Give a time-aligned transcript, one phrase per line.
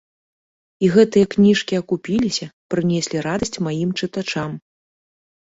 [0.85, 4.51] І гэтыя кніжкі акупіліся, прынеслі радасць маім чытачам.